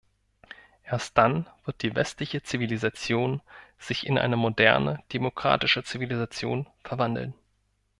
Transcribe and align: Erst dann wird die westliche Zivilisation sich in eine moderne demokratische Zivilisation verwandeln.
Erst 0.83 1.15
dann 1.15 1.47
wird 1.65 1.83
die 1.83 1.93
westliche 1.93 2.41
Zivilisation 2.41 3.39
sich 3.77 4.07
in 4.07 4.17
eine 4.17 4.35
moderne 4.35 5.03
demokratische 5.13 5.83
Zivilisation 5.83 6.65
verwandeln. 6.83 7.35